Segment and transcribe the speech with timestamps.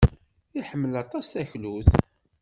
[0.59, 1.89] Iḥemmel aṭas taklut.